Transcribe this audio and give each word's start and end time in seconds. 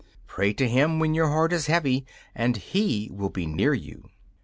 Pray 0.25 0.51
to 0.51 0.67
Him 0.67 0.97
when 0.97 1.13
your 1.13 1.27
heart 1.27 1.53
is 1.53 1.67
heavy, 1.67 2.07
and 2.33 2.57
He 2.57 3.07
will 3.13 3.29
be 3.29 3.45
near 3.45 3.75
you. 3.75 4.09